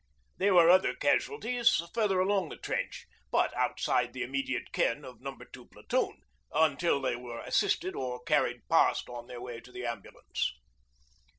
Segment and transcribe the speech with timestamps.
[0.39, 5.37] There were other casualties further along the trench, but outside the immediate ken of No.
[5.37, 10.53] 2 Platoon, until they were assisted or carried past on their way to the ambulance.